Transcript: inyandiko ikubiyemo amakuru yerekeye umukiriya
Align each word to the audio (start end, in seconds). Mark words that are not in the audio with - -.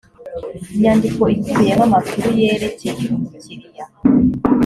inyandiko 0.73 1.21
ikubiyemo 1.35 1.83
amakuru 1.87 2.27
yerekeye 2.41 3.05
umukiriya 3.15 3.85